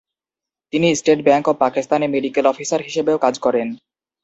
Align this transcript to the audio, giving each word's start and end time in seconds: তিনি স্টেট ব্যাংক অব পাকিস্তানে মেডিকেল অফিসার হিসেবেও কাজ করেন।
তিনি 0.73 0.87
স্টেট 0.95 1.19
ব্যাংক 1.27 1.45
অব 1.47 1.55
পাকিস্তানে 1.63 2.05
মেডিকেল 2.07 2.45
অফিসার 2.47 2.81
হিসেবেও 2.87 3.17
কাজ 3.25 3.35
করেন। 3.45 3.67